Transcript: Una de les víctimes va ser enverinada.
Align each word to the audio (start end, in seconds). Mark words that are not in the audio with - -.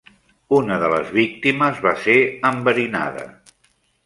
Una 0.59 0.77
de 0.83 0.87
les 0.93 1.11
víctimes 1.17 1.83
va 1.83 1.93
ser 2.07 2.17
enverinada. 2.53 3.29